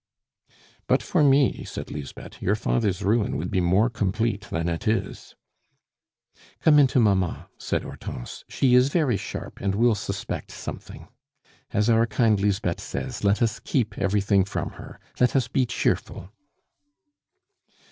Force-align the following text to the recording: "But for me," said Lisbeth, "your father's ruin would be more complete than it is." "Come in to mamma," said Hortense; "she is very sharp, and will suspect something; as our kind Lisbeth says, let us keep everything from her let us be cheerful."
"But 0.87 1.03
for 1.03 1.23
me," 1.23 1.63
said 1.63 1.91
Lisbeth, 1.91 2.41
"your 2.41 2.55
father's 2.55 3.03
ruin 3.03 3.37
would 3.37 3.51
be 3.51 3.61
more 3.61 3.87
complete 3.87 4.47
than 4.49 4.67
it 4.67 4.87
is." 4.87 5.35
"Come 6.61 6.79
in 6.79 6.87
to 6.87 6.99
mamma," 6.99 7.49
said 7.59 7.83
Hortense; 7.83 8.43
"she 8.49 8.73
is 8.73 8.89
very 8.89 9.15
sharp, 9.15 9.59
and 9.61 9.75
will 9.75 9.93
suspect 9.93 10.49
something; 10.49 11.07
as 11.69 11.87
our 11.87 12.07
kind 12.07 12.39
Lisbeth 12.39 12.79
says, 12.81 13.23
let 13.23 13.43
us 13.43 13.59
keep 13.59 13.95
everything 13.99 14.43
from 14.43 14.71
her 14.71 14.99
let 15.19 15.35
us 15.35 15.47
be 15.47 15.67
cheerful." 15.67 16.31